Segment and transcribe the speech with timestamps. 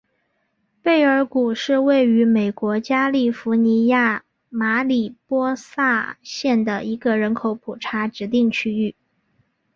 [0.81, 8.95] 贝尔谷是位于美国加利福尼亚州马里波萨县的一个人口普查指定地区。